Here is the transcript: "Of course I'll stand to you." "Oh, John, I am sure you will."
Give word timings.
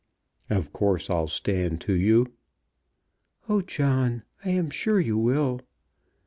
"Of 0.49 0.73
course 0.73 1.11
I'll 1.11 1.27
stand 1.27 1.79
to 1.81 1.93
you." 1.93 2.33
"Oh, 3.47 3.61
John, 3.61 4.23
I 4.43 4.49
am 4.49 4.71
sure 4.71 4.99
you 4.99 5.15
will." 5.19 5.61